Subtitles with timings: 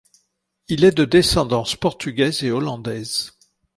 [0.67, 3.37] Il est de descendance portugaise et hollandaise.